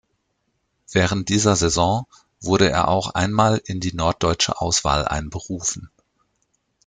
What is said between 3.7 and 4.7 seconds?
die norddeutsche